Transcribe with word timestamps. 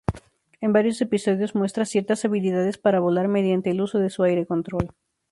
En 0.61 0.73
varios 0.73 0.99
episodios 1.01 1.53
muestra 1.53 1.85
ciertas 1.85 2.25
habilidades 2.25 2.79
para 2.79 2.99
volar 2.99 3.27
mediante 3.27 3.69
el 3.69 3.81
uso 3.81 3.99
de 3.99 4.09
su 4.09 4.23
aire-control. 4.23 4.89